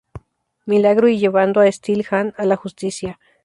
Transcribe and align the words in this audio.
Milagro 0.65 1.09
y 1.09 1.19
llevando 1.19 1.61
a 1.61 1.71
Steel 1.71 2.03
Hand 2.09 2.33
a 2.37 2.45
la 2.45 2.55
justicia. 2.55 3.19